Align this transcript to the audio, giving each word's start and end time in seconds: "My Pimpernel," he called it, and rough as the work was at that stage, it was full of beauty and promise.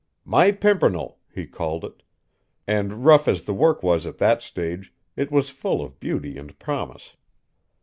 "My 0.25 0.51
Pimpernel," 0.51 1.19
he 1.31 1.45
called 1.45 1.85
it, 1.85 2.01
and 2.65 3.05
rough 3.05 3.27
as 3.27 3.43
the 3.43 3.53
work 3.53 3.83
was 3.83 4.07
at 4.07 4.17
that 4.17 4.41
stage, 4.41 4.95
it 5.15 5.31
was 5.31 5.51
full 5.51 5.83
of 5.85 5.99
beauty 5.99 6.39
and 6.39 6.57
promise. 6.57 7.15